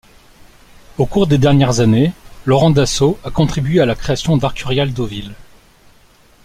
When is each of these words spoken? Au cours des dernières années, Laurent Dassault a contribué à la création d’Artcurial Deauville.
Au 0.97 1.05
cours 1.05 1.27
des 1.27 1.37
dernières 1.37 1.79
années, 1.79 2.11
Laurent 2.45 2.71
Dassault 2.71 3.19
a 3.23 3.29
contribué 3.29 3.81
à 3.81 3.85
la 3.85 3.93
création 3.93 4.35
d’Artcurial 4.35 4.93
Deauville. 4.93 5.35